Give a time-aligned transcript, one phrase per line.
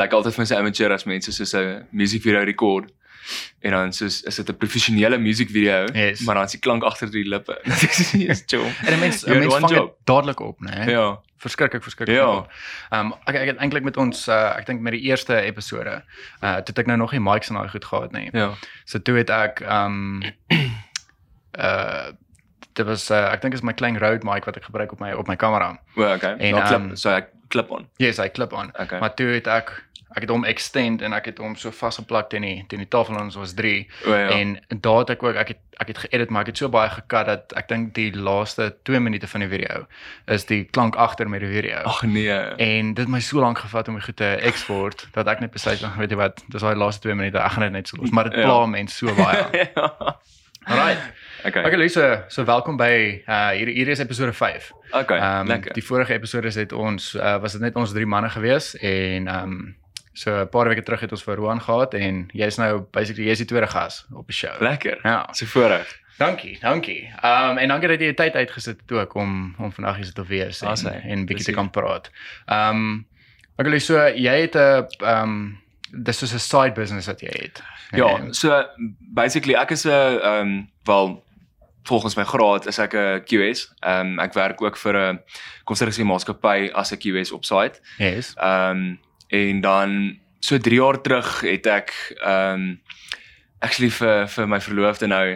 [0.00, 2.90] lyk altyd vir my so amateur as mense soos 'n musiekvideo rekord.
[3.62, 6.20] En dan soos is dit 'n professionele musiekvideo, Yes.
[6.20, 7.58] maar dan is die klank agter die lippe.
[7.80, 8.64] Dit is eens chill.
[8.86, 10.84] En 'n mens 'n mens vang dit dadelik op, né?
[10.84, 10.90] Nee?
[10.96, 11.20] Ja.
[11.40, 12.16] Verskriklik, verskriklik.
[12.16, 12.46] Ja.
[12.90, 16.02] Ehm um, ek ek het eintlik met ons uh, ek dink met die eerste episode,
[16.42, 18.28] uh toe het ek nou nog nie mics en daai goed gehad nie.
[18.32, 18.50] Ja.
[18.84, 20.22] So toe het ek ehm um,
[21.66, 22.10] uh
[22.72, 25.12] dit was uh, ek dink is my klein Rode mic wat ek gebruik op my
[25.12, 25.78] op my kamera.
[25.96, 26.36] Well, okay.
[26.38, 27.88] En, En klip, ehm, so ek klip aan.
[27.96, 28.70] Yes, hy klip aan.
[28.78, 29.00] Okay.
[29.00, 29.72] Maar toe het ek
[30.14, 33.14] ek het hom extend en ek het hom so vasgeplak teen die teen die tafel
[33.14, 34.28] en ons was 3 O ja.
[34.34, 36.90] en daar het ek ook ek het ek het geëdit maar ek het so baie
[36.90, 39.86] gekat dat ek dink die laaste 2 minute van die video
[40.26, 41.76] is die klank agter met die video.
[41.88, 42.28] Ag nee.
[42.60, 45.50] En dit het my so lank gevat om dit goed te export dat ek net
[45.54, 47.96] besluit van weet jy wat, dis daai laaste 2 minute, ek gaan dit net so
[47.96, 48.44] los, maar dit Ja.
[48.44, 49.46] pla mense so baie.
[49.74, 50.16] ja.
[50.66, 51.00] Alright.
[51.46, 51.64] Okay.
[51.64, 54.72] Okay, Lisa, so welkom by uh hier hier is episode 5.
[54.92, 55.16] Okay.
[55.18, 55.72] Ehm Lekker.
[55.72, 59.76] die vorige episode het ons uh, was dit net ons drie manne gewees en um,
[60.20, 63.38] so 'n paar weke terug het ons vir Roan gehad en jy's nou basically jy's
[63.40, 64.60] die tweede gas op die show.
[64.60, 64.98] Lekker.
[65.02, 65.28] Ja.
[65.32, 65.88] So voorreg.
[66.18, 67.08] Dankie, dankie.
[67.22, 70.24] Ehm um, en dankie dat jy tyd uitgesit het ook om om vandag hier te
[70.26, 72.10] wees en en bietjie te kan praat.
[72.46, 73.06] Ehm um,
[73.56, 75.58] okay, so jy het 'n ehm um,
[76.04, 77.62] dis is 'n side business wat jy het.
[77.90, 78.64] Ja, En- so
[79.14, 81.24] basically ek is 'n ehm um, wel
[81.82, 83.72] volgens my graad is ek 'n QS.
[83.80, 85.20] Ehm um, ek werk ook vir 'n
[85.64, 87.80] konstruksie maatskappy as 'n QS op site.
[87.98, 88.34] Yes.
[88.36, 88.98] Ehm um,
[89.30, 92.80] en dan so 3 jaar terug het ek ehm um,
[93.60, 95.26] actually vir vir my verloofde nou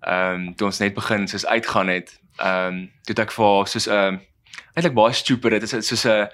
[0.00, 2.20] ehm um, toe ons net begin soos uitgaan het.
[2.36, 4.20] Ehm um, toe ek vir haar soos 'n um,
[4.74, 6.28] eintlik baie stupid dit is soos 'n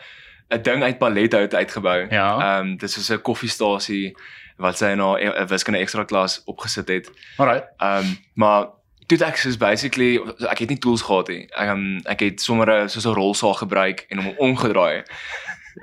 [0.51, 2.07] 'n ding uit palet uit uitgebou.
[2.11, 2.29] Ja.
[2.39, 4.17] Ehm um, dit is soos 'n koffiestasie
[4.57, 7.11] wat sy na 'n wiskunde ekstra klas opgesit het.
[7.37, 7.65] Alright.
[7.77, 8.67] Ehm um, maar
[9.07, 10.21] toe ek soos basically
[10.51, 11.49] ek het nie tools gehad nie.
[11.57, 15.03] Ek um, ek het sommer soos 'n rolsaag gebruik en hom omgedraai.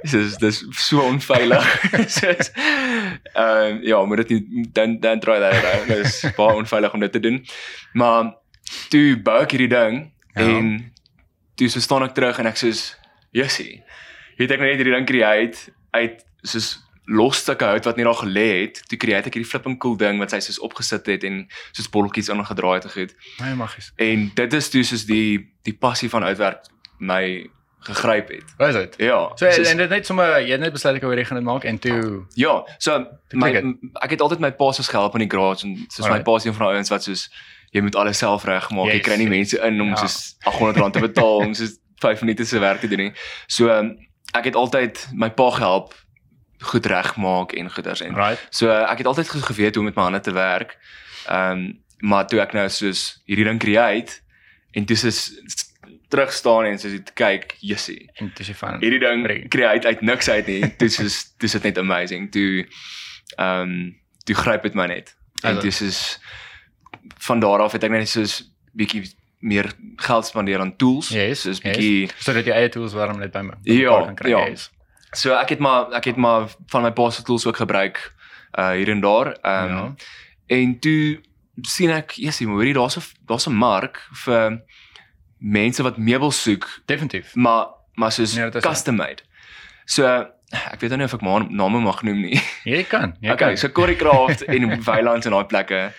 [0.03, 1.65] Dis dis so onveilig.
[2.17, 2.51] Soos
[3.33, 5.87] ehm ja, moet dit nie dan dan try dat uit.
[5.87, 7.45] Dit is baie onveilig om dit te doen.
[7.93, 8.33] Maar
[8.89, 10.41] toe bou ek hierdie ding Ja.
[10.43, 10.91] en
[11.55, 12.95] toe so staan ek terug en ek soos
[13.31, 13.83] Jessie.
[14.35, 16.73] Het ek nou net hierdie ding create uit soos
[17.07, 18.81] los stukke hout wat net daar gelê het.
[18.89, 22.29] Toe create ek hierdie flipping cool ding wat sy soos opgesit het en soos bolletjies
[22.33, 23.13] aangedraai het en goed.
[23.39, 23.91] Baie magies.
[24.01, 26.65] En dit is toe soos die die passie van uitwerk
[26.99, 27.45] my
[27.87, 28.43] gegryp het.
[28.57, 28.95] Wat is dit?
[28.97, 29.31] Ja.
[29.35, 31.45] So soos- en dit net sommer jy het net besluit ek wou hierdie gaan dit
[31.45, 32.99] maak en toe Ja, so
[33.33, 36.05] my klik m- ek het altyd my pa soos gehelp in die garage en soos
[36.05, 36.23] my Alright.
[36.25, 37.29] pa is een van daai ouens wat soos
[37.71, 38.85] jy moet alles self regmaak.
[38.87, 39.05] Jy Yes.
[39.05, 39.95] kry nie mense in om Ja.
[39.95, 43.13] soos R800 te betaal om soos 5 minute se werk te doen nie.
[43.47, 43.97] So um,
[44.33, 45.93] ek het altyd my pa gehelp
[46.61, 48.47] goed regmaak en goeders en right.
[48.49, 50.77] so ek het altyd ge- geweet hoe om met my hande te werk.
[51.27, 54.19] Ehm um, maar toe ek nou soos hierdie ding create
[54.73, 55.31] en toe soos
[56.09, 59.49] terug staan en soos jy kyk, Jessie En dis jy van hierdie ding Bring.
[59.49, 60.61] create uit niks uit nie.
[60.77, 62.31] Dit is dit is net amazing.
[62.31, 62.65] Toe
[63.37, 63.95] ehm um,
[64.25, 65.15] toe gryp dit my net.
[65.43, 66.19] En dis is
[67.17, 69.03] van daar af het ek net soos bietjie
[69.39, 71.09] meer geld spandeer aan tools.
[71.09, 71.65] Yes, soos yes.
[71.75, 74.29] bietjie sodat jy eie tools warm net by my Ja, kan kry.
[74.29, 74.45] ja.
[74.49, 74.71] Yes.
[75.13, 78.13] so ek het maar ek het maar van my pa se tools ook gebruik
[78.57, 79.35] uh hier en daar.
[79.41, 79.95] Ehm um, Ja.
[80.47, 81.19] en toe
[81.61, 84.61] sien ek, jessie, maar hoorie daar's 'n daar's 'n mark vir
[85.45, 87.35] mense wat meubels soek Definitief.
[87.35, 89.21] maar maar soos Nee, custom made.
[89.85, 90.03] So
[90.51, 92.39] ek weet nou nie of ek maar name mag noem nie.
[92.73, 93.13] Jy kan.
[93.21, 93.57] Jy okay, kan.
[93.57, 95.91] so Coreycraft en Weilands en daai plekke.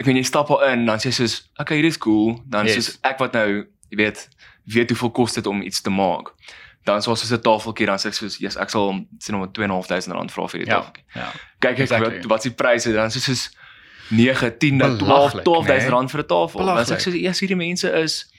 [0.00, 2.38] Ek weet jy stap al in, dan sê soos, okay, hier is cool.
[2.48, 2.74] Dan Yes.
[2.74, 4.28] soos ek wat nou, jy weet,
[4.64, 6.30] weet hoeveel kos dit om iets te maak.
[6.88, 10.12] Dan soos so 'n tafeltjie dan sê ek soos, yes, ek sal sien om 2.500
[10.16, 10.78] rand vra vir die Ja.
[10.80, 11.04] tafeltjie.
[11.14, 11.28] Ja.
[11.60, 12.16] Kyk ek exactly.
[12.16, 13.50] wat wat die pryse dan soos soos
[14.10, 15.90] 9, 10, 12, Belaglik, 12000 nee.
[15.90, 16.64] rand vir 'n tafel.
[16.66, 18.30] Dan sê ek soos, eers hierdie mense is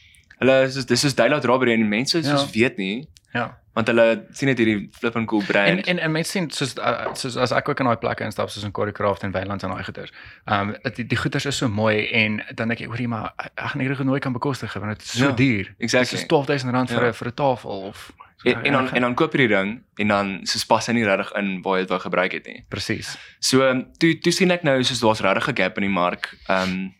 [0.41, 2.51] hulle is dis is daylight robbery en mense soos Ja.
[2.59, 3.57] weet nie Ja.
[3.73, 5.67] want hulle sien net hierdie flipping cool brand.
[5.69, 8.49] En en en mense sien soos uh, soos as ek ook in daai plekke instap
[8.51, 10.11] soos in Coreycraft en Wynlands en daai goeters.
[10.45, 13.51] Ehm um, die die goeters is so mooi en dan dink ek hoorie maar ek
[13.55, 15.73] gaan hierdie nooit kan bekostig want dit is so Ja, duur.
[15.77, 16.17] Exactly.
[16.19, 17.07] is 12000 rand vir Ja.
[17.09, 18.11] 'n vir 'n tafel of
[18.43, 21.05] En en dan en dan koop jy die ding en dan soos pas hy nie
[21.05, 22.65] regtig in waar jy dit wou gebruik het nie.
[22.69, 23.17] presies.
[23.39, 26.33] So ehm, toe toe sien ek nou soos daar's regtig 'n gap in die mark
[26.49, 26.93] ehm um,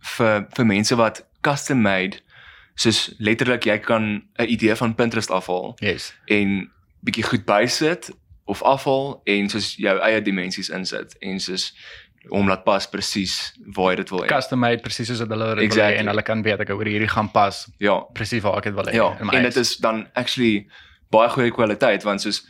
[0.00, 2.20] vir vir mense wat custom made
[2.74, 6.12] soos letterlik jy kan 'n idee van Pinterest afhaal Yes.
[6.26, 6.70] en
[7.04, 8.10] bietjie goed bysit
[8.46, 11.72] of afhaal en soos jou eie dimensies insit en soos
[12.30, 14.26] hom laat pas presies waar jy dit wil hê.
[14.28, 15.96] Custom made presies soos wat hulle dit wil hê Exactly.
[15.98, 18.84] en hulle kan weet ek hoor hierdie gaan pas Ja, presies waar ek dit wil
[18.84, 18.94] hê.
[18.94, 20.66] Ja, en dit is dan actually
[21.10, 22.46] baie goeie kwaliteit want soos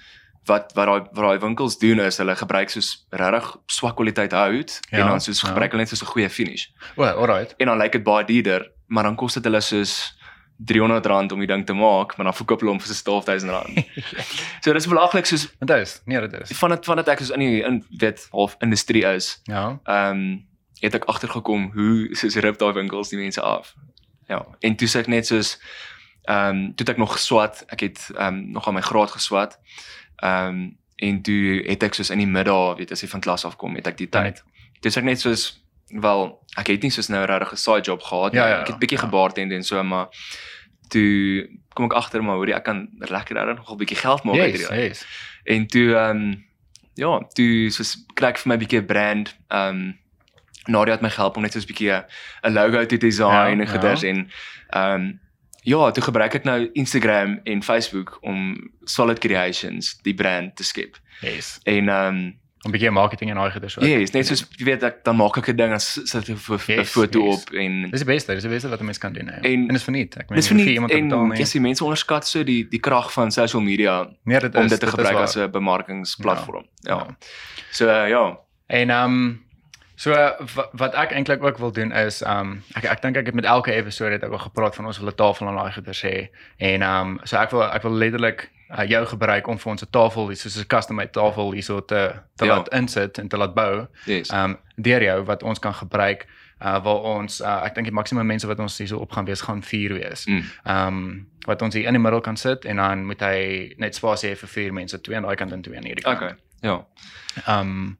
[0.46, 4.80] wat wat daai wat daai winkels doen is hulle gebruik soos regtig swak kwaliteit hout
[4.90, 5.48] Ja, en dan soos ja.
[5.48, 6.66] gebruik hulle net soos 'n goeie finish.
[6.96, 7.54] O, alright.
[7.58, 9.94] En dan lyk dit baie duurder, maar dan kos dit hulle soos
[10.62, 13.84] R300 om die ding te maak, maar dan verkoop hulle hom vir so R12000.
[14.60, 16.00] so dis belaglik soos Dit is.
[16.04, 16.56] Nee, dit is.
[16.58, 19.38] van dit van dit ek is in die in weet half industrie is.
[19.50, 19.78] Ja.
[19.84, 20.50] Ehm um,
[20.82, 23.74] het ek agtergekom hoe soos rip daai winkels die mense af.
[24.26, 25.56] Ja, en toe sê ek net soos
[26.28, 27.64] ehm um, toe ek nog geswat.
[27.72, 29.58] Ek het ehm um, nog aan my graad geswat.
[30.20, 30.62] Ehm um,
[31.02, 33.88] en toe het ek soos in die middag, weet as jy van klas afkom, het
[33.90, 34.44] ek die tyd.
[34.84, 35.48] Dis ek net soos
[36.00, 38.40] wel ek het nie soos nou regtig 'n side job gehad nie.
[38.40, 39.04] Ja, ja, ek het bietjie ja.
[39.04, 40.08] gebartend en so maar
[40.88, 44.38] toe kom ek agter maar hoorie ek kan lekker regtig nog 'n bietjie geld maak
[44.38, 44.88] uit Yes, hierdie.
[44.88, 45.06] yes.
[45.44, 46.44] En toe ehm um,
[46.94, 49.36] ja, toe soos kry ek vir my bietjie 'n brand.
[49.48, 50.00] Ehm um,
[50.66, 52.04] Nadia het my gehelp om net soos bietjie 'n
[52.44, 53.66] 'n logo te design Ja, en ja.
[53.66, 54.30] geders en
[54.70, 55.20] ehm um,
[55.64, 60.96] ja, toe gebruik ek nou Instagram en Facebook om Solid Creations die brand te skep.
[61.20, 61.58] Yes.
[61.64, 63.84] En ehm um, 'n bietjie marketing en daai goeders ook.
[63.84, 66.38] ja, yes, net soos jy weet ek dan maak ek 'n ding as sit 'n
[66.66, 67.34] Yes, foto yes.
[67.42, 69.26] op en Dis die beste, dis die beste wat 'n mens kan doen.
[69.28, 69.40] hè.
[69.40, 70.16] En- En dis verniet.
[70.16, 71.38] Ek meen dis vir iemand te betaal en nie.
[71.38, 74.68] jy sien mense onderskat so die die krag van social media Nee, dit is om
[74.68, 76.64] dit te is gebruik as 'n bemarkingsplatform.
[76.82, 76.96] Ja.
[76.96, 77.16] Ja.
[77.70, 78.38] So uh, ja,
[78.68, 79.44] En ehm um,
[79.96, 80.10] so
[80.72, 83.72] wat, ek eintlik ook wil doen is um, ek ek dink ek het met elke
[83.72, 86.28] episode het ek al gepraat van ons wil 'n tafel en daai goeders hê.
[86.58, 89.90] En um, so ek wil ek wil letterlik uh, jou gebruik om vir ons 'n
[89.90, 92.56] tafel, hier soos 'n custom-made tafel hierso te te Ja.
[92.56, 93.86] laat insit en te laat bou.
[94.06, 94.30] yes.
[94.32, 96.26] Um, deur jou wat ons kan gebruik
[96.62, 99.40] uh waar ons uh, ek dink die maksimum mense wat ons hierso op gaan wees
[99.40, 100.26] gaan 4 wees.
[100.26, 100.42] Mm.
[100.66, 104.30] Um, wat ons hier in die middel kan sit en dan moet hy net spasie
[104.30, 106.16] hê vir vier mense, twee aan daai kant en twee aan hierdie kant.
[106.16, 106.34] Okay.
[106.60, 106.86] Ja.
[107.48, 107.98] Um,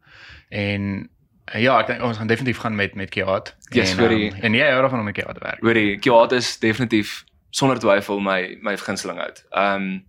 [0.49, 1.11] en
[1.59, 3.55] ja, ek dink ons gaan definitief gaan met met Kiat.
[3.71, 5.61] Yes, en, ehm, en jy hou daarvan om met Kiat te werk.
[5.61, 9.45] Hoorie, Kiat is definitief sonder twyfel my my gunsteling hout.
[9.51, 10.05] Ehm um,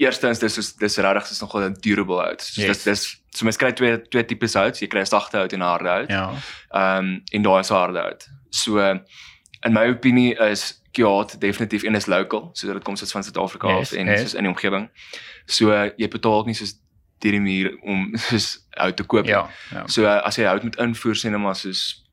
[0.00, 2.42] eerstens dis is dis regtig is nogal 'n durable hout.
[2.42, 2.82] So Yes.
[2.82, 4.78] dis dis so mens kry twee twee tipes hout.
[4.80, 6.08] Jy kry 'n sagte hout en 'n harde hout.
[6.10, 6.30] Ja.
[6.70, 8.28] Ehm um, en daai is harde hout.
[8.50, 8.78] So
[9.62, 13.68] in my opinie is Kiat definitief en is local, so dit kom soos van Suid-Afrika
[13.68, 14.20] Yes, af en yes.
[14.20, 14.88] soos in die omgewing.
[15.46, 16.74] So jy betaal nie soos
[17.20, 19.26] deur die muur om soos hout te koop.
[19.26, 19.48] Ja.
[19.70, 19.86] Ja.
[19.86, 22.04] So uh, as jy hout moet invoer sien maar soos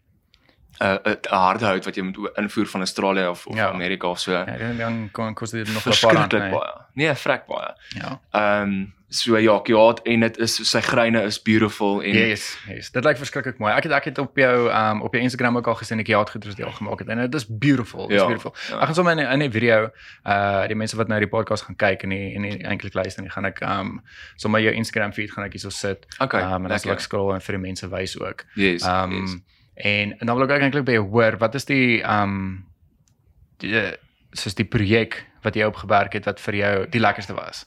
[0.79, 3.69] 'n uh, 'n harde hout wat jy moet invoer van Australië of of Ja.
[3.69, 4.31] Amerika of so.
[4.31, 4.45] Ja,
[4.77, 6.31] dan dan kos dit nog 'n paar rand.
[6.31, 6.61] Nee.
[6.93, 7.73] Nee, vrek baie.
[7.87, 8.21] Ja.
[8.31, 12.89] Ehm um, so ja, Kiat en dit is sy greine is beautiful en Yes, yes.
[12.91, 13.71] Dit lyk verskriklik mooi.
[13.71, 16.29] Ek het ek het op jou um op jou Instagram ook al gesien ek Kiat
[16.29, 18.07] goeders deel gemaak het en dit is beautiful.
[18.07, 18.53] Dit is Ja, beautiful.
[18.69, 18.79] ja.
[18.81, 19.89] Ek gaan sommer in in 'n video
[20.25, 23.23] uh die mense wat nou die podcast gaan kyk en die, en die eintlik luister,
[23.23, 24.01] dan gaan ek um
[24.35, 26.05] sommer jou Instagram feed gaan ek hierso sit.
[26.19, 26.41] Okay.
[26.41, 28.43] um en dan sal ek scroll en vir die mense wys ook.
[28.55, 28.83] Yes.
[28.83, 29.35] Um yes.
[29.75, 32.65] en, en dan wil ek ook eintlik by jou hoor, wat is die um
[33.59, 33.93] die
[34.33, 37.65] soos die projek wat jy opgewerk het wat vir jou die lekkerste was?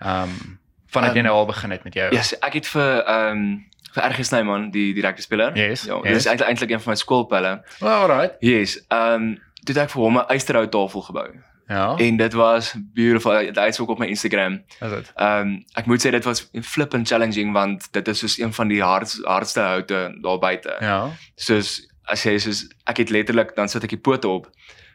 [0.00, 0.58] Um
[0.92, 2.06] vandat jy Um, nou al begin het met jou.
[2.12, 3.46] Ja, yes, ek het vir ehm um,
[3.92, 5.52] vir RG Snyman, die direkte speler.
[5.56, 6.12] Yes, Ja, yes.
[6.22, 7.62] dis eintlik eintlik een van my skoolpelle.
[7.80, 8.36] Well, alright.
[8.40, 8.78] Yes.
[8.88, 9.34] Ehm um,
[9.64, 11.28] toe het ek vir hom 'n ysterhout tafel gebou.
[11.68, 11.96] Ja.
[11.96, 13.32] En dit was beautiful.
[13.52, 14.62] Dit is ook op my Instagram.
[14.80, 15.12] Is dit?
[15.16, 18.68] Ehm um, ek moet sê dit was flippend challenging want dit is soos een van
[18.68, 20.76] die hard, hardste houte daar buite.
[20.80, 21.08] Ja.
[21.36, 24.48] Soos as jy soos ek het letterlik dan sit ek die pote op,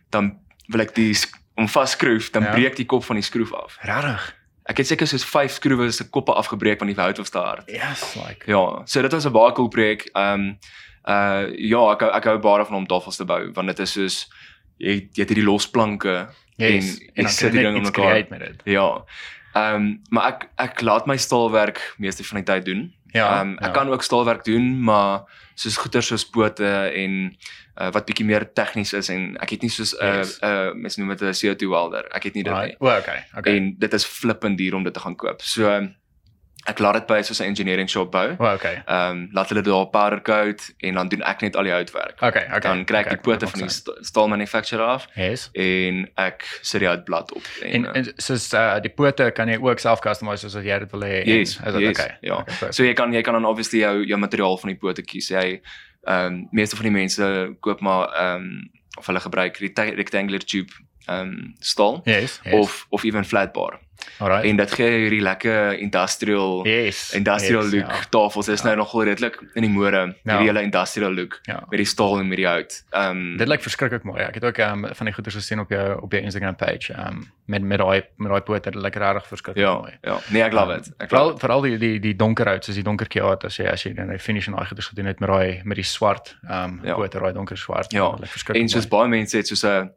[0.09, 0.37] dan
[0.67, 1.15] wil ek die
[1.55, 2.51] om vasskroef, dan Ja.
[2.51, 3.77] breek die kop van die skroef af.
[3.81, 4.35] Regtig?
[4.67, 7.69] Ek het seker soos 5 skroewe se koppe afgebreek want die hout te hard.
[7.71, 8.43] Yes, like.
[8.51, 10.09] Ja, so dit was 'n baie cool projek.
[10.13, 10.57] Ehm um,
[11.07, 14.27] uh ja, ek ek hou baie van om tafels te bou want dit is soos
[14.77, 16.97] jy jy het hierdie losplanke Yes.
[16.97, 18.23] en En jy dan sit die ding om mekaar.
[18.65, 19.03] Ja.
[19.53, 22.93] Ehm um, maar ek ek laat my staalwerk meeste van die tyd doen.
[23.13, 23.39] Ja.
[23.39, 23.71] Ehm um, ek ja.
[23.71, 25.21] kan ook staalwerk doen, maar
[25.55, 27.37] soos goeder soos pote en
[27.81, 30.39] uh, wat bietjie meer tegnies is en ek het nie soos 'n uh, Yes.
[30.43, 32.05] uh, mens noem dit 'n CO2 welder.
[32.15, 32.67] Ek het nie dit Right.
[32.67, 32.77] nie.
[32.79, 33.23] Well, okay.
[33.37, 33.55] Okay.
[33.55, 35.41] En dit is flippend duur om dit te gaan koop.
[35.41, 35.95] So um,
[36.67, 38.35] ek laat dit by soos 'n engineering shop bou.
[38.39, 38.83] well, okay.
[38.87, 42.21] Ehm um, laat hulle daar powder coat en dan doen ek net al die houtwerk.
[42.21, 42.59] Okay, okay.
[42.59, 45.49] Dan kry ek okay, die pote maak van die sta- staal manufacturer af Yes.
[45.53, 49.57] en ek sit die houtblad op En, en, en soos uh, die pote kan jy
[49.61, 51.21] ook self customize soos wat jy dit wil hê.
[51.23, 52.17] en- Yes, Is dit yes, okay?
[52.21, 52.33] ja.
[52.33, 52.75] Okay, perfect.
[52.75, 55.29] So jy kan jy kan dan obviously jou jou materiaal van die pote kies.
[55.29, 55.61] Jy
[56.07, 60.43] ehm um, meeste van die mense koop maar ehm um, of hulle gebruik recta- rectangular
[60.43, 60.71] tube
[61.05, 62.53] ehm um, staal yes, yes.
[62.53, 63.79] of of even flat bar.
[64.19, 64.45] Alright.
[64.45, 67.13] En dit gee hierdie lekker industrial yes.
[67.13, 68.01] industrial yes, look Ja.
[68.09, 68.45] tafels.
[68.45, 68.67] Dit is Ja.
[68.67, 70.31] nou nogal redelik in die mode, Ja.
[70.37, 71.63] hierdie hele industrial look Ja.
[71.69, 72.83] met die staal en met die hout.
[72.91, 74.21] Ehm um, Dit lyk verskriklik mooi.
[74.21, 76.93] Ek het ook um, van die goeders gesien op jou op jou Instagram page.
[76.93, 79.93] Um met met daai met daai pote, dit lyk regtig verskriklik ja, mooi.
[80.01, 80.19] ja.
[80.29, 80.87] Nee, ek love Um, it.
[80.97, 83.65] Ek love Veral veral die die die donker hout, soos die donker kiaat as jy
[83.67, 86.35] as jy dan die finish en daai goeders gedoen het met daai met die swart
[86.49, 86.93] um Ja.
[86.95, 87.91] pote, daai donker swart.
[87.91, 88.11] Ja.
[88.11, 88.63] Dit lyk verskriklik.
[88.63, 89.89] En soos baie mense het soos 'n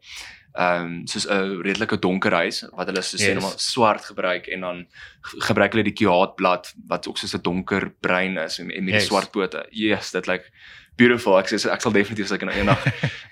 [0.54, 3.42] ehm um, soos 'n redelike donker huis wat hulle soos sê Yes.
[3.45, 4.87] net swart gebruik en dan
[5.23, 8.95] ge- gebruik hulle die kiaatblad wat ook soos 'n donker bruin is en, en met
[8.95, 9.02] Yes.
[9.02, 9.66] die swart pote.
[9.71, 10.50] Yes, dit lyk
[10.97, 11.38] beautiful.
[11.38, 12.78] Ek sê ek sal definitief as ek nou eendag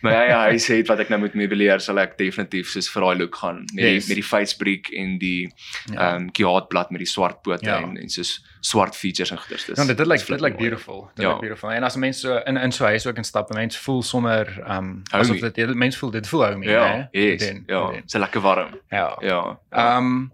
[0.02, 3.18] my eie huis het wat ek nou moet meubileer, sal ek definitief soos vir daai
[3.18, 4.06] look gaan met Yes.
[4.06, 5.52] die met die facebrick en die
[5.92, 6.14] Ja.
[6.14, 7.78] ehm um, kiaatblad met die swart pote Ja.
[7.82, 9.64] en en soos swart features en goeders.
[9.66, 11.10] Dis Ja, dit lyk dit lyk beautiful.
[11.14, 11.32] Dit Ja.
[11.32, 11.70] lyk beautiful.
[11.70, 15.24] En as mense so in in so huis ook instap, mense voel sommer um Homey.
[15.24, 17.08] asof dit mense voel dit voel homey, Ja, né?
[17.12, 18.02] yes, Den, ja, den.
[18.06, 18.78] so lekker warm.
[18.90, 19.16] Ja.
[19.20, 19.58] Ja.
[19.98, 20.32] Um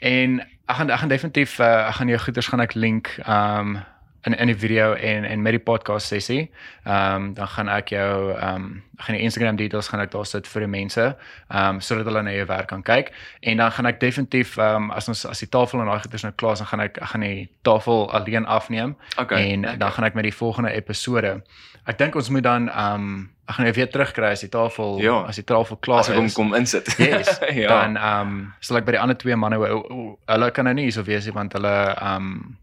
[0.00, 3.82] en ek gaan ek gaan definitief uh, ek gaan jou goeders gaan ek link um
[4.26, 6.50] in in die video en en met die podcast sessie.
[6.84, 10.46] Um dan gaan ek jou um ek gaan die Instagram details gaan ek daar sit
[10.48, 11.16] vir die mense
[11.48, 13.12] um sodat hulle na jou werk kan kyk
[13.42, 16.32] en dan gaan ek definitief um as ons as die tafel en daai goeders nou
[16.36, 19.52] klaar is dan gaan ek ek gaan die tafel alleen afneem Okay.
[19.52, 21.42] en dan gaan ek met die volgende episode.
[21.86, 25.24] Ek dink ons moet dan um ek gaan jou weer terugkry as die tafel Ja.
[25.26, 26.34] as die tafel klaar as ek hom is.
[26.34, 26.92] kom insit.
[26.98, 27.40] Yes.
[27.64, 27.68] ja.
[27.68, 31.24] Dan um sal ek by die ander twee manne hulle kan nou nie hierso wees
[31.26, 32.58] nie want hulle um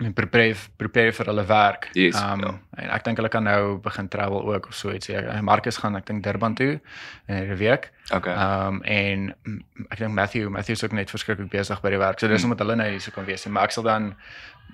[0.00, 1.88] en prepare prepare vir hulle werk.
[1.94, 2.52] Yes, um ja.
[2.76, 5.06] en ek dink hulle kan nou begin travel ook of so iets.
[5.06, 6.80] Ja, Marcus gaan ek dink Durban toe
[7.28, 7.90] in hierdie week.
[8.10, 8.32] Okay.
[8.34, 9.34] Um en
[9.90, 12.18] ek dink Matthew Matthew is ook net verskriklik besig by die werk.
[12.20, 12.50] So dis Hmm.
[12.52, 13.46] omdat hulle nou hierso kan wees.
[13.46, 14.14] Maar ek sal dan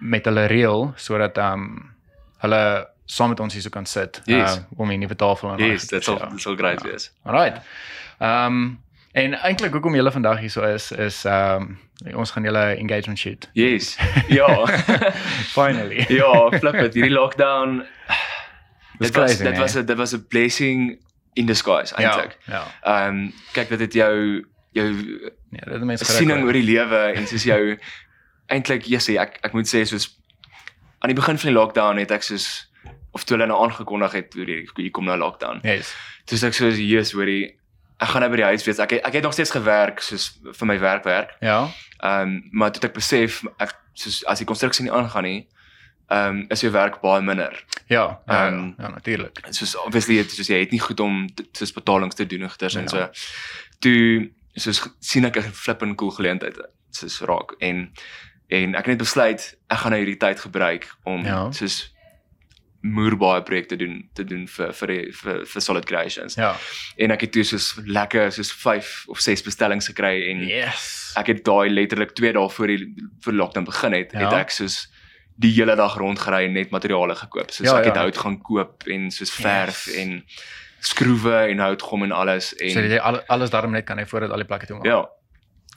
[0.00, 1.90] met hulle reël sodat um
[2.38, 4.56] hulle saam met ons hierso kan sit Yes.
[4.56, 6.28] uh, om 'n nuwe tafel en yes, dit sal ja.
[6.28, 6.90] dit sal great Ja.
[6.90, 7.10] wees.
[7.24, 7.56] Alright.
[8.20, 8.78] Ehm um,
[9.18, 13.18] en eintlik hoekom julle vandag hier so is is ehm um, ons gaan julle engagement
[13.18, 13.48] shoot.
[13.52, 13.96] Yes.
[14.38, 14.66] Ja.
[15.58, 16.04] Finally.
[16.08, 16.94] ja, flip it.
[16.94, 17.82] Hierdie lockdown
[18.98, 21.00] dit was crazy, dit was 'n dit was 'n blessing
[21.34, 22.38] in disguise eintlik.
[22.46, 22.64] Ja.
[22.82, 24.88] Ehm um, kyk dit het jou jou
[25.50, 27.78] Ja, dit is mense siening oor die lewe en soos jou
[28.52, 30.10] eintlik ja sê ek ek moet sê soos
[30.98, 32.68] aan die begin van die lockdown het ek soos
[33.16, 34.44] of toe hulle nou aangekondig het hoe
[34.76, 35.60] hier kom nou lockdown.
[35.62, 35.94] Yes.
[36.28, 37.56] Toe sê ek soos Jesus hoorie
[38.00, 38.78] ek gaan nou by die huis wees.
[38.78, 41.30] Ek het, ek het nog steeds gewerk soos vir my werk werk.
[41.40, 41.68] Ja.
[42.00, 45.48] Ehm um, maar toe ek besef ek soos as die konstruksie nie aangaan nie,
[46.08, 47.64] ehm um, is jou werk baie minder.
[47.88, 48.20] Ja.
[48.26, 49.40] Ja, Ehm, ja, ja natuurlik.
[49.50, 52.74] soos obviously het soos jy het nie goed om soos betalings te doen en goeders
[52.74, 52.88] en Ja.
[52.88, 53.08] so.
[53.80, 56.56] Toe soos sien ek 'n flippin cool geleentheid
[56.90, 57.92] soos raak en
[58.50, 61.50] en ek het net besluit ek gaan nou hierdie tyd gebruik om Ja.
[61.52, 61.92] soos
[62.80, 66.34] moerbaie projekte doen te doen vir vir die- vir, vir Solid Creations.
[66.34, 66.54] Ja.
[66.96, 71.12] En ek het toe soos lekker soos 5 of 6 bestellings gekry en Yes.
[71.16, 72.94] ek het daai letterlik 2 dae voor die
[73.24, 74.18] vir lockdown begin het, Ja.
[74.30, 74.86] het ek soos
[75.38, 77.50] die hele dag rondgery en net materiale gekoop.
[77.50, 78.00] Soos Ja, ek het ja.
[78.02, 79.96] hout gaan koop en soos verf Yes.
[79.96, 80.24] en
[80.80, 84.30] skroewe en houtgom en alles en So jy al, alles daarom net kan hy voordat
[84.30, 84.86] al die plekke toe maak.
[84.86, 85.08] ja.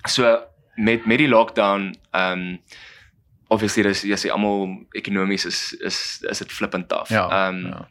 [0.08, 0.44] So
[0.78, 2.60] met met die lockdown ehm um,
[3.52, 5.98] obviously dis jy sê almal ekonomies is is
[6.32, 7.10] is dit flippend taaf.
[7.12, 7.26] Ja.
[7.28, 7.82] Ehm ja.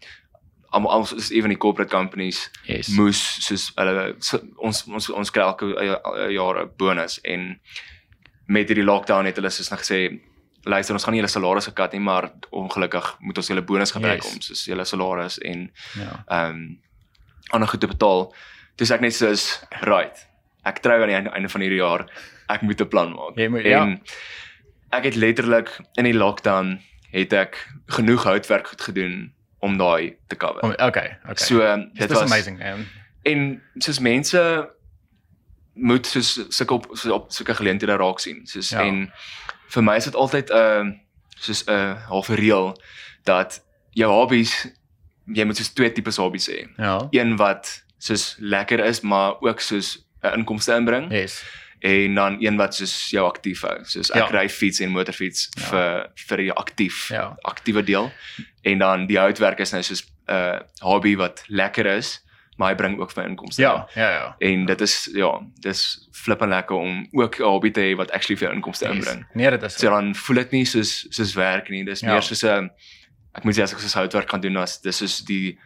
[0.72, 2.88] almal almal is even die corporate companies Yes.
[2.94, 7.60] moes soos hulle so, ons ons ons kry elke eh, jaar 'n bonus en
[8.46, 9.98] met hierdie lockdown het hulle soos net gesê
[10.64, 14.22] luister ons gaan nie julle salarisse kat nie maar ongelukkig moet ons julle bonus gebruik
[14.22, 14.32] Yes.
[14.34, 16.24] om soos julle salaris en Ja.
[16.28, 16.80] ehm um,
[17.52, 18.32] ander goed te betaal.
[18.76, 20.16] Dis ek net soos right.
[20.64, 22.06] Ek trou aan die einde, van hierdie jaar.
[22.48, 23.34] Ek moet 'n plan maak.
[23.36, 24.00] Jy moet- en
[24.90, 26.80] ek het letterlik in die lockdown
[27.10, 30.62] het ek genoeg houtwerk goed gedoen om daai te cover.
[30.62, 31.44] Om, okay, okay.
[31.46, 32.86] So dit dit was amazing, man.
[33.22, 34.70] en soos mense
[35.74, 38.46] moet soos sulke op so op sulke geleenthede raak sien.
[38.46, 38.80] Soos Ja.
[38.84, 39.12] en
[39.68, 40.92] vir my is dit altyd 'n uh,
[41.38, 42.80] soos 'n uh, half 'n reël
[43.24, 44.66] dat jou hobbies
[45.26, 46.66] jy moet soos twee tipes hobbies hê.
[46.76, 47.06] Ja.
[47.10, 51.44] Een wat soos lekker is, maar ook soos 'n inkomste inbring Yes.
[51.80, 53.78] En dan een wat soos jou aktief hou.
[53.84, 54.40] Soos ek Ja.
[54.40, 55.62] ry fiets en motorfiets Ja.
[55.70, 57.36] vir vir die aktief Ja.
[57.42, 58.12] aktiewe deel.
[58.62, 62.20] En dan die houtwerk is nou soos 'n uh, hobby wat lekker is,
[62.56, 63.62] maar hy bring ook vir inkomste.
[63.62, 63.68] in.
[63.68, 64.34] Ja, ja, ja.
[64.38, 68.36] En dit is ja, dis flippend lekker om ook 'n hobby te hê wat actually
[68.38, 68.94] vir jou inkomste Yes.
[68.96, 69.26] inbring.
[69.34, 71.84] Nee, dit is So dan voel dit nie soos soos werk nie.
[71.84, 72.12] Dis Ja.
[72.12, 72.70] meer soos 'n
[73.34, 75.58] ek moet sê as ek soos houtwerk kan doen as dis soos die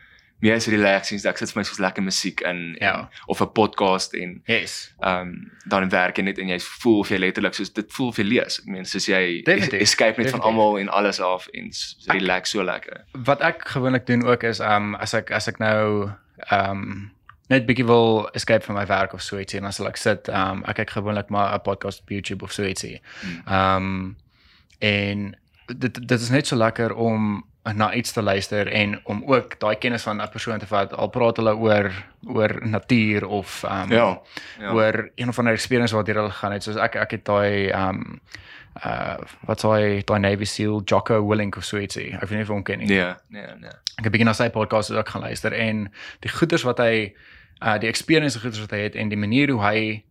[0.45, 2.93] meer so relaxing, ek sit vir my soos lekker musiek in Ja.
[2.99, 4.93] en, of 'n podcast en Yes.
[5.01, 8.09] ehm um, dan werk jy net en jy voel of jy letterlik soos dit voel
[8.09, 8.59] of jy lees.
[8.61, 10.45] Ek meen soos jy Definitief, es- escape net van definitief.
[10.47, 13.05] almal en alles af en s- relax so lekker.
[13.25, 16.11] wat ek gewoonlik doen ook is um as ek as ek nou
[16.53, 17.11] um
[17.49, 20.29] net bietjie wil escape van my werk of so ietsie en dan sal ek sit
[20.29, 23.01] um ek kyk gewoonlik maar 'n podcast op YouTube of so ietsie.
[23.21, 23.55] Hmm.
[23.55, 24.17] Um
[24.81, 25.37] en
[25.67, 29.77] dit dit is net so lekker om na iets te luister en om ook daai
[29.81, 31.91] kennis van 'n persoon te vat al praat hulle oor
[32.27, 34.21] oor natuur of um Ja.
[34.61, 34.73] Ja.
[34.73, 38.21] oor een of ander experience wat hulle gaan het soos ek ek het daai um
[38.87, 39.17] uh
[39.47, 42.13] wat daai daai Navy SEAL Jocko Willink of so ietsie.
[42.15, 42.87] Ek weet nie of hom ken nie.
[42.89, 43.71] Nee, nee, nee.
[43.99, 47.15] Ek het begin na sy podcast ook gaan luister en die goeders wat hy
[47.63, 50.05] uh die experience goeders wat hy het en die manier hoe hy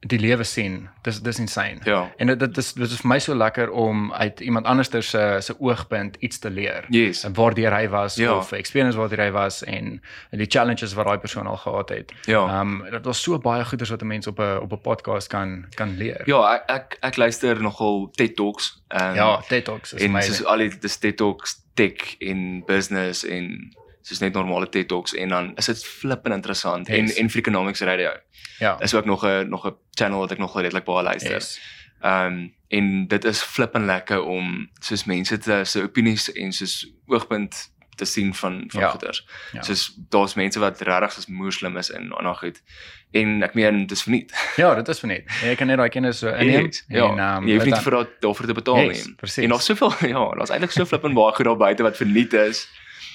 [0.00, 0.88] die lewe sien.
[1.02, 1.78] Dis dis insane.
[1.84, 2.10] Ja.
[2.16, 5.36] En dit dit is dit is vir my so lekker om uit iemand anders se
[5.40, 6.84] se oogpunt iets te leer.
[6.88, 7.24] Yes.
[7.24, 8.36] En waardeur hy was Ja.
[8.36, 10.00] of experience waardeur hy was en
[10.30, 12.12] die challenges wat daai persoon al gehad het.
[12.24, 12.46] Ja.
[12.46, 15.28] Ehm um, dit was so baie goeders wat 'n mens op 'n op 'n podcast
[15.28, 16.22] kan kan leer.
[16.26, 18.82] Ja, ek ek, ek luister nogal TED Talks.
[18.88, 20.34] Um, ja TED Talks is en amazing.
[20.34, 23.74] soos al die dis TED Talks tech en business en
[24.08, 26.96] soos net normale TED Talks en dan is dit flippend interessant Yes.
[27.16, 28.10] en en Freakonomics Radio.
[28.58, 28.76] ja.
[28.80, 31.32] Is ook nog 'n nog 'n channel wat ek nog redelik baie luister.
[31.32, 31.60] Yes.
[32.00, 36.86] Ehm um, en dit is flippend lekker om soos mense te se opinies en soos
[37.06, 38.88] oogpunt te sien van van Ja.
[38.90, 39.26] goeders.
[39.52, 39.62] Ja.
[39.62, 42.62] Soos daar's mense wat regtig soos moerslim is in en goed.
[43.10, 44.32] En ek meen dis verniet.
[44.56, 45.24] Ja, dit is verniet.
[45.42, 47.90] Jy kan net daai kennis so inneem Yes, ja, en ehm jy hoef nie vir
[47.92, 49.14] daai daarvoor te betaal Yes, nie.
[49.14, 49.44] precies.
[49.44, 52.68] En daar's soveel ja, daar's eintlik so flippend baie goed daar buite wat verniet is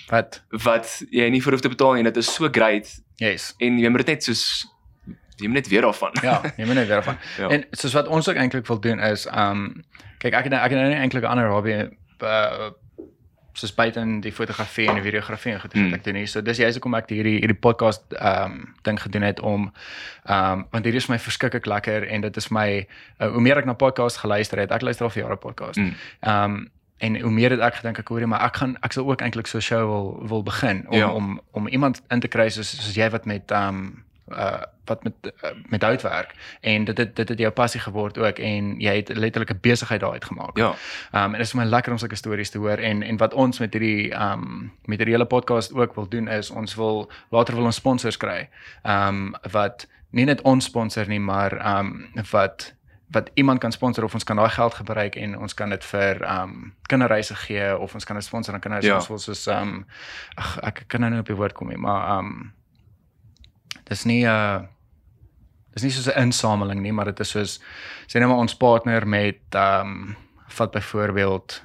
[0.09, 3.53] wat wat jy nie vir hoef te betaal nie dit is so great yes.
[3.59, 4.67] en jy moet dit net soos
[5.37, 6.13] jy moet net weer daarvan.
[6.21, 7.17] Ja, jy moet net weer van.
[7.41, 7.47] Ja.
[7.49, 9.83] En soos wat ons ook eintlik wil doen is um
[10.19, 11.73] kyk ek het ek het nou eintlik 'n ander hobby
[12.21, 12.69] uh
[13.53, 15.83] soos buite in die fotografie en die videografie en goed Mm.
[15.89, 16.27] wat ek doen hier.
[16.27, 19.71] So dis juist hoekom ek hierdie hierdie podcast um ding gedoen het om
[20.25, 22.87] um want hierdie is my verskriklik lekker en dit is my
[23.19, 25.77] uh, hoe meer ek na podcast geluister het, ek luister al vir jare podcast.
[25.77, 25.93] Mm.
[26.21, 26.71] Um
[27.03, 29.47] en hoe meer dit ek gedink ek hoor maar ek gaan ek sal ook eintlik
[29.51, 31.09] so 'n show wil wil begin om Ja.
[31.11, 35.13] om om iemand in te kry soos soos jy wat met um uh wat met
[35.43, 36.31] uh, met hout werk
[36.61, 39.99] en dit het dit het jou passie geword ook en jy het letterlik 'n besigheid
[40.01, 40.57] daaruit gemaak.
[40.57, 40.69] Ja.
[41.11, 43.33] Um en dit is vir my lekker om sulke stories te hoor en en wat
[43.33, 47.55] ons met hierdie um met hierdie hele podcast ook wil doen is ons wil later
[47.55, 48.49] wil ons sponsors kry.
[48.83, 52.73] Um wat nie net ons sponsor nie, maar um wat
[53.13, 56.21] wat iemand kan sponsor of ons kan daai geld gebruik en ons kan dit vir
[56.25, 58.95] um kinderreise gee of ons kan dit sponsor aan kinders Ja.
[58.95, 59.85] ons wil soos um
[60.37, 62.51] ag ek kan nou nie op die woord kom nie, maar um
[63.89, 64.61] dis nie 'n uh,
[65.73, 67.59] dis nie soos 'n insameling nie, maar dit is soos
[68.07, 70.15] sê net maar ons partner met um
[70.47, 71.61] vat byvoorbeeld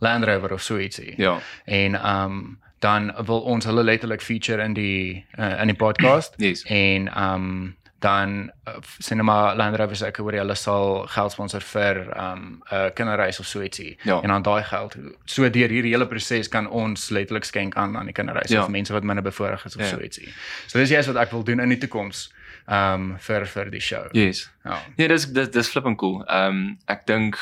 [0.00, 1.14] Land Rover of so ietsie.
[1.16, 1.38] Ja.
[1.66, 6.62] En um dan wil ons hulle letterlik feature in die uh, in die podcast Yes.
[6.62, 11.32] en um dan uh, sê net maar Land Rover se ek hoor hulle sal geld
[11.32, 13.96] sponsor vir um 'n uh, kinderreis of so ietsie.
[14.04, 14.20] Ja.
[14.22, 18.06] En dan daai geld so deur hierdie hele proses kan ons letterlik skenk aan aan
[18.06, 18.62] die kinderreis Ja.
[18.62, 19.88] of mense wat minder bevoorreg is of Ja.
[19.88, 20.28] so ietsie.
[20.66, 22.32] So dis juist wat ek wil doen in die toekoms
[22.68, 24.06] um vir vir die show.
[24.12, 24.50] Yes.
[24.64, 24.78] Ja.
[24.96, 26.22] Nee, dis dis dis flipping cool.
[26.28, 27.36] Ehm um, ek dink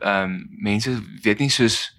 [0.00, 0.90] ehm um, mense
[1.24, 1.96] weet nie soos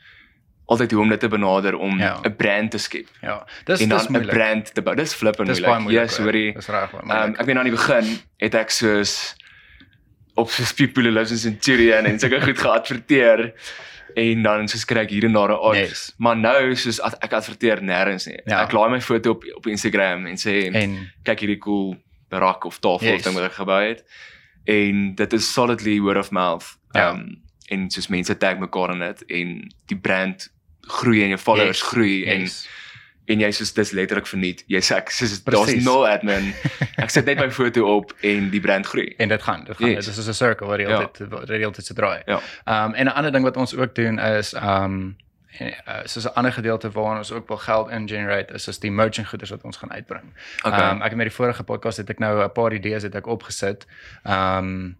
[0.71, 2.19] altyd hoe om dit te benader om 'n Ja.
[2.37, 3.45] brand te skep Ja.
[3.65, 4.31] Dis en dan 'n moeilik.
[4.33, 4.95] brand te bou.
[4.95, 5.83] Dis flipping Dis baie moeilik.
[5.83, 6.09] moeilik.
[6.09, 6.25] Ja, hoor.
[6.25, 6.53] sorry.
[6.53, 7.39] Dis reg um, moeilik.
[7.39, 9.35] ek weet aan die begin het ek soos
[10.35, 13.53] op soos People Lives in Centurion en sulke goed geadverteer
[14.15, 15.75] en dan soos kry ek hier en daar 'n ad.
[15.75, 16.13] Yes.
[16.17, 18.39] Maar nou soos ek adverteer nêrens nie.
[18.45, 18.61] Ja.
[18.63, 21.95] Ek laai my foto op op Instagram en sê En kyk hierdie cool
[22.29, 23.13] rak of tafel Yes.
[23.15, 23.23] yes.
[23.23, 24.03] ding wat ek gebou het.
[24.65, 26.77] En dit is solidly word of mouth.
[26.93, 27.09] Ja.
[27.11, 30.49] Um en soos mense tag mekaar in dit en die brand
[30.87, 31.87] groei en jou followers Yes.
[31.87, 32.67] groei en yes.
[33.27, 34.63] en jy soos dis letterlik verniet.
[34.67, 36.53] Jy sê ek soos daar's no admin.
[36.97, 39.13] ek sit net my foto op en die brand groei.
[39.17, 39.89] En dit gaan, dit gaan.
[39.89, 40.05] Yes.
[40.05, 41.01] Dit is 'n circle wat die Ja.
[41.01, 42.21] altyd wat die altyd se draai.
[42.25, 42.39] Ja.
[42.65, 45.13] Ehm en 'n ander ding wat ons ook doen is ehm
[45.59, 48.79] en, uh, soos 'n ander gedeelte waarna ons ook wel geld in generate is is
[48.79, 50.23] die merchant goederes wat ons gaan uitbring.
[50.65, 50.79] Okay.
[50.79, 53.27] Ehm ek het met die vorige podcast het ek nou 'n paar idees het ek
[53.27, 53.85] opgesit.
[54.23, 54.91] Ehm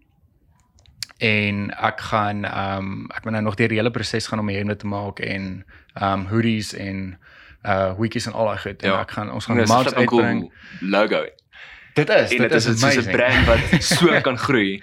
[1.22, 4.56] en ek gaan ehm ek moet nou nog deur die hele proses gaan om die
[4.58, 5.64] hemde te maak en
[6.00, 7.18] ehm hoodies en
[7.66, 8.82] uh wikkies en al daai goed.
[8.82, 9.00] En Ja.
[9.00, 11.24] ek gaan ons gaan Dis 'n marks flipping cool logo.
[11.94, 13.60] Dit is En dit is is soos 'n brand wat
[13.92, 14.74] so kan groei.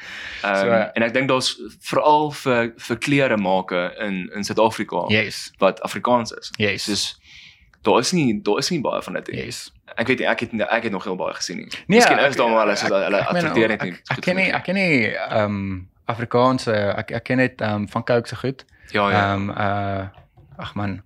[0.45, 5.06] Um, So, so, en ek dink daar's veral vir vir klere make in in Suid-Afrika
[5.10, 5.52] Yes.
[5.58, 6.52] wat Afrikaans is.
[6.58, 6.84] Yes.
[6.84, 7.19] Soos
[7.82, 9.45] daar is nie daar is nie baie van dit nie.
[9.45, 9.71] Yes.
[9.97, 11.67] Ek weet nie, ek het ek het nog heel baie gesien nie.
[11.88, 13.91] Nee, Miskien ek- is daar maar hulle soos ek- hulle adverteer net nie.
[14.12, 18.28] Ek, ken nie ek ken nie ehm Afrikaanse ek ek ken net ehm van Coke
[18.28, 18.65] se goed.
[18.91, 19.34] Ja ja.
[19.34, 20.08] Ehm uh
[20.58, 21.02] ag man.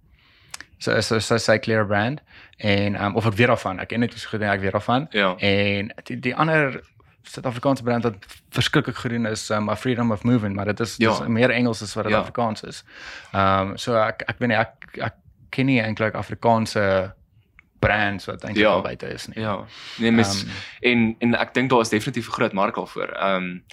[0.78, 2.22] So so so sy clear brand
[2.58, 3.80] en ehm of ek weet daarvan.
[3.80, 5.08] Ek ken net so goed en ek weet daarvan.
[5.12, 5.36] ja.
[5.38, 6.82] En die, die ander
[7.24, 8.16] Suid-Afrikaanse brand wat
[8.52, 11.10] verskriklik gedoen is um, Freedom of Movement, maar dit is Ja.
[11.10, 12.20] dis meer Engels as wat dit Ja.
[12.20, 12.84] Afrikaans is.
[13.32, 15.14] Ehm um, so ek ek weet nie ek ek
[15.50, 17.14] ken nie eintlik Afrikaanse
[17.80, 18.82] brands wat eintlik Ja.
[18.82, 19.40] buite is nie.
[19.40, 19.64] Ja.
[20.00, 20.50] Nee, mis Ehm,
[20.92, 23.08] en en ek dink daar is definitief 'n groot mark al voor.
[23.08, 23.64] Ehm um,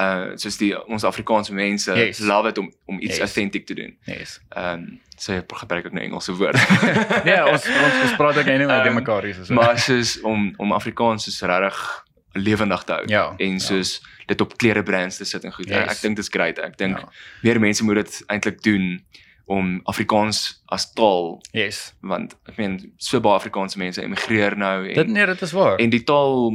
[0.00, 2.18] uh soos die ons Afrikaanse mense Yes.
[2.20, 3.20] love it om om iets Yes.
[3.20, 3.96] authentic te doen.
[4.04, 4.40] yes.
[4.50, 6.58] Ehm um, so ek gebruik ook nou Engelse woord.
[7.24, 9.54] nee, ons ons ons praat ook nie met Ehm, mekaar hier so.
[9.54, 12.04] maar soos om om Afrikaans soos regtig
[12.36, 13.58] lewendig te hou Ja, en ja.
[13.58, 15.68] soos dit op klere brands te sit en goed.
[15.68, 15.88] Yes.
[15.96, 16.58] Ek dink dit is great.
[16.58, 17.08] Ek dink Ja.
[17.42, 19.00] meer mense moet dit eintlik doen
[19.46, 21.94] om Afrikaans as taal yes.
[22.02, 25.78] want ek meen so baie Afrikaanse mense emigreer nou en Dit nee, dit is waar.
[25.78, 26.52] en die taal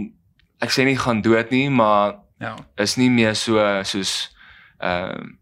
[0.62, 2.56] ek sê nie gaan dood nie, maar Ja.
[2.78, 4.30] is nie meer so soos
[4.82, 5.38] ehm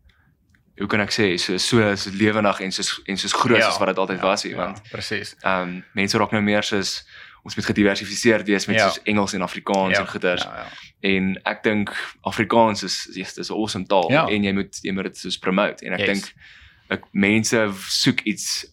[0.80, 3.88] hoe kan ek sê so so, so lewendig en soos en soos groot soos wat
[3.92, 5.36] dit altyd was nie want presies.
[5.44, 7.04] ehm um, mense raak nou meer soos
[7.44, 8.90] ons moet gediversifiseerd wees met Ja.
[8.90, 10.68] soos Engels en Afrikaans Ja, en goeters Ja, ja.
[11.10, 11.92] en ek dink
[12.24, 14.28] Afrikaans is yes, dis 'n awesome taal Ja.
[14.28, 16.08] en jy moet jy moet dit soos promote en ek Yes.
[16.08, 16.34] dink
[16.90, 18.66] ek mense soek iets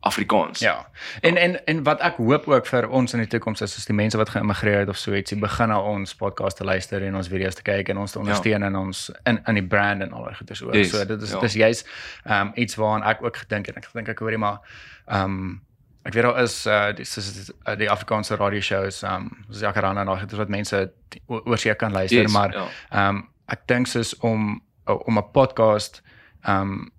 [0.00, 0.58] Afrikaans.
[0.58, 0.88] Ja.
[1.20, 3.94] En en en wat ek hoop ook vir ons in die toekoms is as die
[3.94, 7.28] mense wat geïmmigreer het of so ietsie begin na ons podcast te luister en ons
[7.28, 10.24] video's te kyk en ons te ondersteun in ons in in die brand en al
[10.24, 10.72] daai goeie so.
[10.72, 11.40] Yes, So dit is ja.
[11.40, 11.88] dis juist
[12.24, 13.76] ehm um, iets waaraan ek ook gedink het.
[13.76, 14.62] Ek dink ek hoorie maar
[15.06, 15.60] ehm um,
[16.08, 19.60] ek weet daar is uh dis is uh, die Afrikaanse radio shows ehm um, soos
[19.60, 20.80] Jacaranda en daai wat mense
[21.26, 22.64] oor see kan luister, Yes, maar ja.
[22.90, 26.00] Ehm um, ek dink soos om om 'n podcast
[26.42, 26.90] ehm um,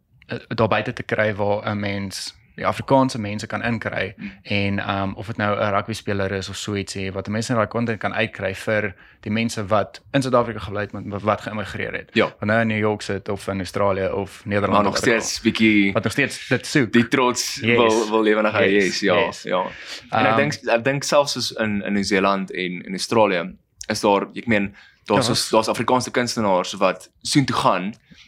[0.48, 5.28] daar buite te kry waar 'n mens die Afrikaanse mense kan inkry en um, of
[5.28, 8.54] dit nou 'n rugby speler is of so ietsie wat mense daai content kan uitkry
[8.56, 12.10] vir die mense wat in Suid-Afrika gebly het maar wat geïmmigreer het.
[12.14, 12.26] Ja.
[12.26, 15.94] Wat nou in New York sit of in Australië of Nederland Maar nog steeds bietjie
[15.94, 16.92] wat nog steeds dit soek.
[16.94, 17.78] die trots Yes.
[17.78, 18.64] wil wil lewendig hou.
[18.66, 19.42] Yes, Yes, ja, yes.
[19.44, 19.66] ja.
[20.10, 23.56] En ek Um, dink ek dink selfs soos in in Nieu-Seeland en in Australië
[23.88, 27.84] is daar ek meen daar's Ja, daar's Afrikaanse kunstenaars wat soen toe gaan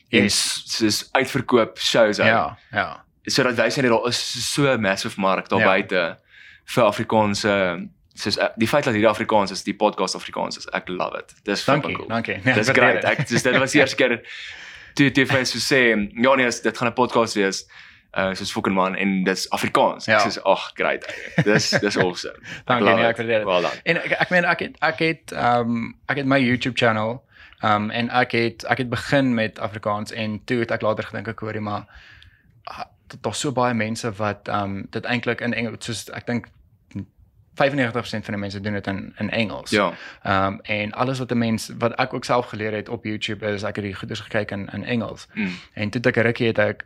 [0.09, 0.35] en Yes.
[0.53, 2.29] s- soos uitverkoop shows hou.
[2.29, 3.03] Ja, ja.
[3.25, 4.19] Sodat wys net daar is
[4.53, 5.65] so 'n massive mark daar Ja.
[5.65, 6.17] buite
[6.65, 10.87] vir Afrikaanse soos eh, die feit dat hierdie Afrikaans is, die podcast Afrikaans is, ek
[10.89, 11.33] love it.
[11.43, 12.07] Dis fucking cool.
[12.07, 12.37] dankie.
[12.43, 13.03] Nee, Dis great.
[13.03, 14.21] Ek dis dit was die eerste keer
[14.93, 15.79] toe toe vir so sê,
[16.21, 17.65] ja nee, dit gaan 'n podcast wees.
[18.15, 20.05] Uh soos fucking man en dis Afrikaans.
[20.05, 20.19] Ja.
[20.23, 21.05] Ek sê ag, great.
[21.43, 22.37] Dis dis awesome.
[22.67, 23.45] Dankie, nee, ek waardeer dit.
[23.45, 23.65] Well.
[23.83, 27.23] En ek ek meen ek het ek het um, ek het my YouTube channel
[27.63, 31.27] um, en ek het ek het begin met Afrikaans en toe het ek later gedink
[31.27, 31.85] ek hoorie maar
[33.21, 36.47] daar's so baie mense wat ehm um, dit eintlik in Engels soos ek dink
[37.53, 39.71] 95% van die mense doen dit in in Engels.
[39.71, 39.93] Ja.
[40.23, 43.45] Ehm um, en alles wat 'n mens wat ek ook self geleer het op YouTube
[43.45, 45.27] is ek het die goeders gekyk in in Engels.
[45.33, 45.49] Mm.
[45.73, 46.85] En toe ek rukkie het ek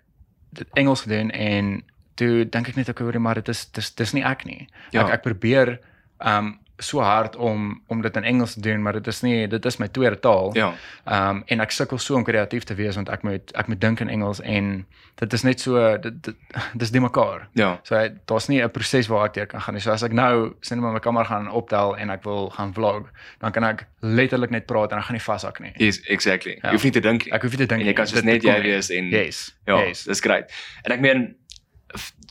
[0.50, 4.13] dit Engels gedoen en toe dink ek net ek hoor maar dit is dis dis
[4.13, 4.68] nie ek nie.
[4.92, 5.06] Ja.
[5.06, 5.80] Ek ek probeer
[6.18, 9.66] um so hard om om dit in Engels te doen, maar dit is nie dit
[9.66, 10.52] is my tweede taal.
[10.56, 10.74] Ja.
[11.06, 14.00] Um en ek sukkel so om kreatief te wees want ek moet ek moet dink
[14.00, 14.86] in Engels en
[15.16, 16.36] dit is net so dit dit
[16.82, 17.48] dis nie mekaar.
[17.54, 17.80] Ja.
[17.84, 19.82] So daar's nie 'n proses waar ek deur kan gaan nie.
[19.82, 23.10] So as ek nou sien maar my kamera gaan optel en ek wil gaan vlog,
[23.40, 25.74] dan kan ek letterlik net praat en ek gaan nie vashak nie.
[25.78, 26.60] Yes, exactly.
[26.62, 26.70] Ja.
[26.70, 27.34] Jy hoef nie te dink nie.
[27.34, 28.10] Ek hoef nie te dink En jy kan nie.
[28.12, 28.72] soos Dit- net dit jy nie.
[28.72, 29.56] wees en Yes.
[29.66, 30.04] ja, Yes.
[30.04, 30.52] dis great.
[30.86, 31.36] En ek meen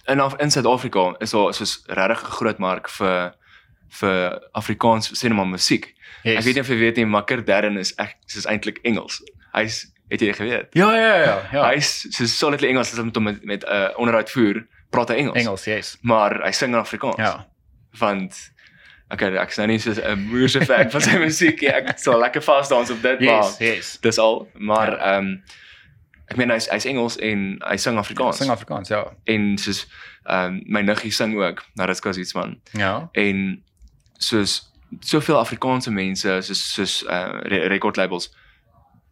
[0.08, 3.32] in in Suid-Afrika is daar soos regtig 'n groot mark vir
[3.88, 5.94] vir Afrikaans cinema musiek.
[6.24, 6.38] Yes.
[6.38, 9.22] Ek weet nie of jy weet nie, maar Kurt Darren is ek is eintlik Engels.
[9.54, 10.66] Hy's het jy geweet?
[10.74, 11.68] Ja, ja, ja, ja.
[11.70, 15.36] Hy's so solidly Engels as met met 'n met, uh, onderhoud voer, praat hy Engels.
[15.36, 15.96] Engels, yes.
[16.02, 17.16] Maar hy sing in Afrikaans.
[17.16, 17.46] Ja.
[17.98, 18.52] Want
[19.10, 21.68] okay, ek is nou nie so 'n moerse fan van sy musiek nie.
[21.70, 23.98] Ek sal lekker vas dans op dit, maar Yes, yes.
[24.00, 24.48] dis al.
[24.54, 25.16] Maar Ja.
[25.16, 25.42] ehm um,
[26.28, 28.36] ek meen hy's hy's Engels en hy sing Afrikaans.
[28.36, 29.04] Sing Afrikaans, ja.
[29.24, 29.86] en soos
[30.26, 32.60] ehm um, my niggie sing ook, nou dit's kos iets man.
[32.72, 33.08] Ja.
[33.12, 33.62] En
[34.18, 38.30] soos soveel Afrikaanse mense soos soos uh re record labels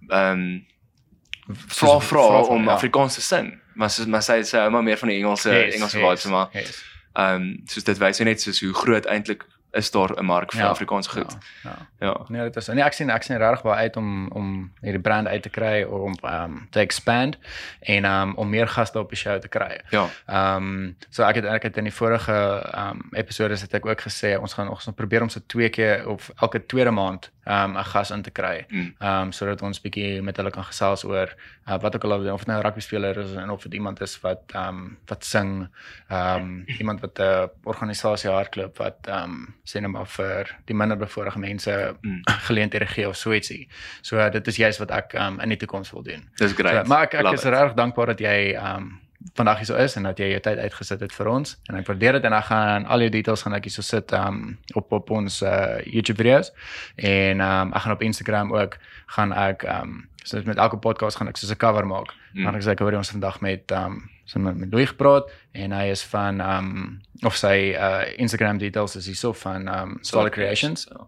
[0.08, 0.66] ehm um,
[1.68, 2.72] vra vra om ja.
[2.72, 3.60] Afrikaans te sing.
[3.74, 6.48] Maar soos maar sy sê maar meer van die Engelse Yes, Engelse yes, vibes maar
[6.52, 6.82] yes.
[7.12, 10.60] ehm um, soos dit wys net soos hoe groot eintlik is daar 'n mark vir
[10.60, 11.36] Ja, Afrikaans goed.
[11.62, 11.70] Ja.
[11.70, 12.06] Ja.
[12.06, 12.24] ja.
[12.28, 15.26] Nee, dit is nee, ek sien ek sien regtig baie uit om om hierdie brand
[15.28, 17.38] uit te kry om um te expand
[17.80, 19.80] en um om meer gaste op die show te kry.
[19.90, 20.06] Ja.
[20.26, 22.32] Ehm so ek het ek het in die vorige
[22.72, 25.68] ehm um, episode het ek ook gesê ons gaan ons gaan probeer om so twee
[25.68, 28.66] keer of elke tweede maand um, 'n gas in te kry.
[28.68, 28.94] Mm.
[28.98, 31.34] Um, sodat ons bietjie met hulle kan gesels oor
[31.68, 34.00] uh, wat ook al of dit nou 'n rugby speler is en of dit iemand
[34.00, 35.68] is wat um, wat sing,
[36.10, 41.94] um, iemand wat 'n organisasie hardloop wat um, sê net maar vir die minderbevoorregte mense
[42.04, 42.20] Mm.
[42.24, 43.68] geleenthede gee of so ietsie.
[44.00, 46.28] So uh, dit is juist wat ek um, in die toekoms wil doen.
[46.36, 46.84] Dis great.
[46.84, 49.00] So, maar ek ek Love is regtig dankbaar dat jy um,
[49.34, 51.86] vandag hier so is en dat jy jou tyd uitgesit het vir ons en ek
[51.86, 54.58] waardeer dit en ek gaan al jou details gaan ek hier so sit ehm um,
[54.74, 56.52] op op ons uh, YouTube video's
[56.96, 58.76] en ehm um, ek gaan op Instagram ook
[59.16, 62.12] gaan ek ehm um, so met elke podcast gaan ek so 'n cover maak.
[62.32, 62.42] Mm.
[62.42, 65.30] Maar ek sê ek hoor ons vandag met ehm um, so met, met Louis gepraat
[65.52, 69.90] en hy is van ehm um, of sy uh, Instagram details is hierso van ehm
[69.90, 71.06] um, Solid Creations Ja.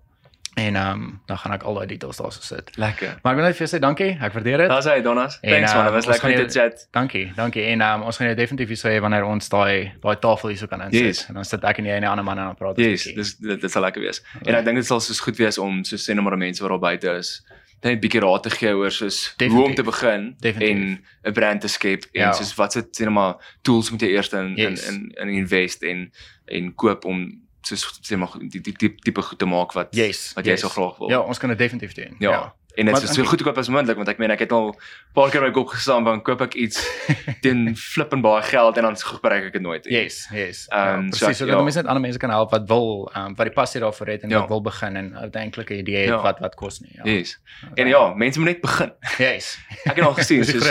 [0.57, 2.71] En ehm um, dan gaan ek al daai details daar so sit.
[2.81, 3.19] Lekker.
[3.23, 4.13] Maar ek wil net vir jou sê dankie.
[4.21, 4.69] Ek waardeer dit.
[4.73, 5.39] Daar's hy Donnas.
[5.43, 6.87] Thanks man, uh, dit was ons lekker om te chat.
[6.97, 7.63] Dankie, dankie.
[7.75, 10.67] En um, ons gaan jou definitief hier sê wanneer ons daai daai tafel hier so
[10.67, 11.05] kan insit.
[11.05, 11.27] Yes.
[11.29, 13.15] En dan sit ek en jy en die ander man en dan praat Yes, bietjie.
[13.17, 14.23] dis dit, dit sal lekker wees.
[14.47, 16.71] En ek dink dit sal soos goed wees om so sê net maar mense wat
[16.71, 17.43] daar buite is
[17.85, 19.77] net 'n bietjie raad te gee oor soos hoe om Definitief.
[19.77, 20.99] te begin Definitief.
[21.23, 22.33] en 'n brand te skep en Ja.
[22.33, 24.89] soos wat se sê net maar tools moet jy eers in Yes.
[24.89, 26.11] in in in invest en
[26.49, 30.33] en koop om soos sê maar die die tipe tipe goed te maak wat Yes.
[30.37, 30.61] wat jy yes.
[30.61, 31.11] so graag wil.
[31.11, 32.17] Ja, ons kan dit definitief doen.
[32.19, 32.55] Ja.
[32.77, 34.75] En dit is so dink goedkoop as moontlik want ek meen ek het al 'n
[35.17, 36.77] paar keer by kop gestaan van koop ek iets
[37.43, 39.85] teen flippend baie geld en dan gebruik ek dit nooit.
[39.89, 40.67] Yes, yes.
[40.69, 41.63] Ehm, ja, so presies, ek- sodat ja.
[41.63, 44.23] mense net ander mense kan help wat wil, ehm um, wat die passie daarvoor het
[44.23, 44.41] en Ja.
[44.41, 46.23] wat wil begin en uiteindelik 'n idee het Ja.
[46.23, 46.93] wat wat kos nie.
[46.93, 47.05] Ja.
[47.05, 47.39] Yes.
[47.75, 48.93] En ja, mense moet net begin.
[49.19, 49.59] Yes.
[49.85, 50.67] Ek het al gesien soos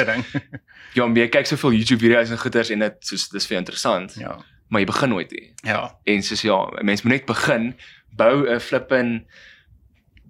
[0.94, 4.38] ja, jy kyk soveel YouTube video's en goeters en dit soos dis vir interessant, Ja.
[4.68, 5.54] Maar jy begin nooit nie.
[5.64, 5.96] Ja.
[6.04, 7.76] En soos ja, mense moet net begin
[8.16, 9.26] bou 'n flippin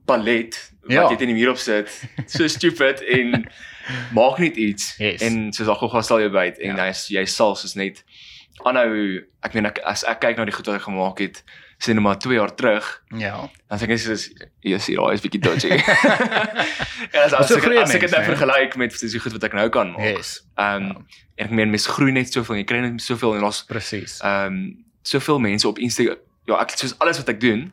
[0.06, 1.10] palet wat Ja.
[1.10, 1.90] jy teen die muur op sit.
[2.28, 3.50] So stupid en
[4.14, 5.22] maak net iets Yes.
[5.22, 6.86] en soos al gou sal jy byt en Ja.
[6.92, 8.04] jy jy sal soos net
[8.66, 11.44] aanhou ek meen ek as ek kyk na die goed wat ek gemaak het
[11.80, 13.50] sê net maar 2 jaar terug Ja.
[13.70, 14.30] dan sê ek net soos
[14.62, 15.70] yes, hier is bietjie dodgy.
[17.14, 19.36] ja, as, as so ek as ek dit nou mens, vergelyk met soos die goed
[19.38, 20.18] wat ek nou kan maak.
[20.18, 20.42] Yes.
[20.58, 20.96] Ehm Ja.
[21.38, 24.20] en ek meen mense groei net soveel, jy kry net soveel en ons Presies.
[24.24, 24.62] ehm
[25.06, 26.18] soveel mense op Instagram.
[26.48, 27.72] Ja, ek soos alles wat ek doen,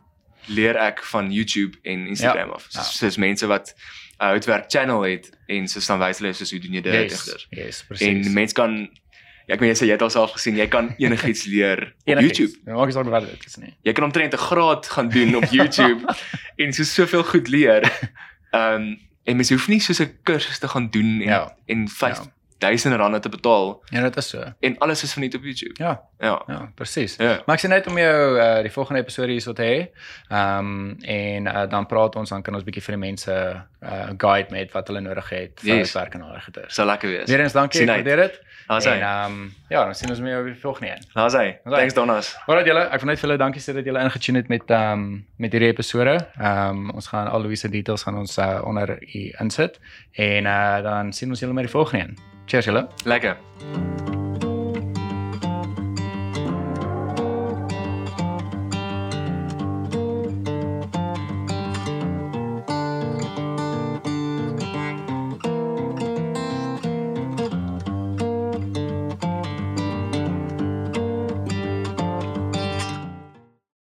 [0.49, 2.67] leer ek van YouTube en Instagram Ja, af.
[2.71, 2.81] ja.
[2.83, 3.73] Soos, soos mense wat
[4.21, 7.13] uh, houtwerk channel het en soos dan wys hulle soos hoe doen jy dit Yes.
[7.13, 7.47] egter.
[7.51, 8.33] Yes, En presies.
[8.33, 9.02] mense kan ja,
[9.49, 12.39] ek meen jy sê jy het alself gesien, jy kan enigiets leer op Enigiets.
[12.39, 12.59] YouTube.
[12.67, 13.75] Ja, maak nie saak wat dit is nie.
[13.83, 16.05] Jy kan omtrent 'n graad gaan doen op YouTube
[16.63, 17.83] en so soveel goed leer.
[18.53, 21.55] Ehm en mens hoef nie soos 'n kursus te gaan doen en Ja.
[21.67, 24.43] en 5000 rande te betaal Ja, dit is so.
[24.61, 25.75] en alles is van net op YouTube.
[25.83, 26.43] Ja, Ja.
[26.47, 27.17] ja, presies.
[27.19, 27.43] Ja.
[27.47, 29.79] Maar ek sê net om jou uh, die volgende episode hierso te hê.
[30.31, 33.33] Ehm um, en uh, dan praat ons dan kan ons bietjie vir die mense
[33.83, 35.93] uh, guide met wat hulle nodig het vir Yes.
[35.93, 36.75] werk en al daai goeders.
[36.75, 37.29] Sal lekker wees.
[37.31, 38.41] Weer eens dankie, ek waardeer dit.
[38.73, 38.97] Daar's hy.
[38.99, 41.05] ehm um, ja, dan sien ons weer op die volgende een.
[41.15, 41.59] Daar's hy.
[41.65, 42.33] Thanks Donnas.
[42.47, 45.05] Alright julle, ek wil net vir julle dankie sê dat julle ingetune het met ehm
[45.05, 46.17] um, met hierdie episode.
[46.39, 49.81] Ehm um, ons gaan al Louise details gaan ons uh, onder u insit
[50.13, 52.19] en uh, dan sien ons julle met die volgende een.
[52.47, 52.89] Cheers julle.
[53.05, 54.22] Lekker.